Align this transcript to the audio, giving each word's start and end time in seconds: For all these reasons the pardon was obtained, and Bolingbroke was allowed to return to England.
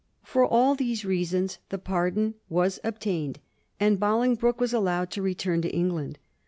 For 0.23 0.43
all 0.43 0.73
these 0.73 1.05
reasons 1.05 1.59
the 1.69 1.77
pardon 1.77 2.33
was 2.49 2.79
obtained, 2.83 3.37
and 3.79 3.99
Bolingbroke 3.99 4.59
was 4.59 4.73
allowed 4.73 5.11
to 5.11 5.21
return 5.21 5.61
to 5.61 5.69
England. 5.69 6.17